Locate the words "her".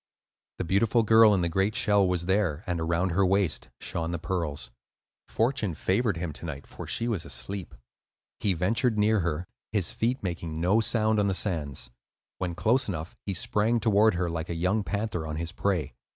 3.11-3.23, 9.19-9.45, 14.15-14.27